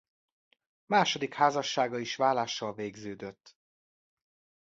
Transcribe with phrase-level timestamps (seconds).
[0.85, 3.57] Második házassága is válással végződött.